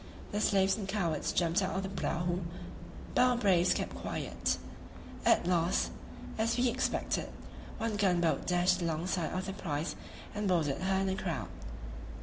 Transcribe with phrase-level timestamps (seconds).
[0.31, 2.41] The slaves and cowards jumped out of the prahu,
[3.13, 4.57] but our braves kept quiet;
[5.27, 5.91] at last,
[6.39, 7.29] as we expected,
[7.77, 9.95] one gun boat dashed alongside of their prize
[10.33, 11.49] and boarded her in a crowd.